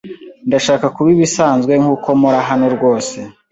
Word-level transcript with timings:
Ndashaka 0.47 0.85
kuba 0.95 1.09
ibisanzwe 1.15 1.73
kuko 1.85 2.07
mora 2.21 2.39
hano 2.49 2.65
rwose. 2.75 3.17